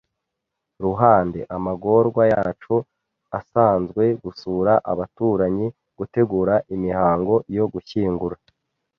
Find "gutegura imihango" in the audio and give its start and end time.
5.97-7.35